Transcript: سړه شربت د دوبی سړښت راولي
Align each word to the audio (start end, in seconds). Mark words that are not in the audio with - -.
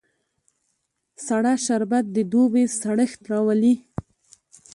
سړه 1.27 1.53
شربت 1.65 2.05
د 2.15 2.17
دوبی 2.31 2.63
سړښت 2.79 3.21
راولي 3.31 3.73